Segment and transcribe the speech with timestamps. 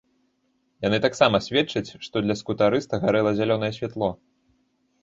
[0.85, 4.15] Яны таксама сведчаць, што для скутарыста гарэла зялёнае святло.